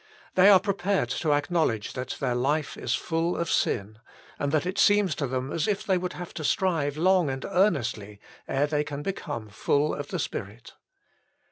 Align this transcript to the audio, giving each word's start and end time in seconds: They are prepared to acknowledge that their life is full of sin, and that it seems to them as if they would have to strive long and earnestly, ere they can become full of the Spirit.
They 0.33 0.49
are 0.49 0.59
prepared 0.59 1.09
to 1.09 1.31
acknowledge 1.33 1.93
that 1.93 2.17
their 2.19 2.33
life 2.33 2.75
is 2.75 2.95
full 2.95 3.37
of 3.37 3.51
sin, 3.51 3.99
and 4.39 4.51
that 4.51 4.65
it 4.65 4.79
seems 4.79 5.13
to 5.13 5.27
them 5.27 5.51
as 5.51 5.67
if 5.67 5.85
they 5.85 5.99
would 5.99 6.13
have 6.13 6.33
to 6.33 6.43
strive 6.43 6.97
long 6.97 7.29
and 7.29 7.45
earnestly, 7.45 8.19
ere 8.47 8.65
they 8.65 8.83
can 8.83 9.03
become 9.03 9.49
full 9.49 9.93
of 9.93 10.07
the 10.07 10.17
Spirit. 10.17 10.73